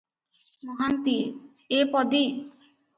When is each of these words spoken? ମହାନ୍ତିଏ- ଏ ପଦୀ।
ମହାନ୍ତିଏ- 0.69 1.21
ଏ 1.79 1.85
ପଦୀ। 1.95 2.27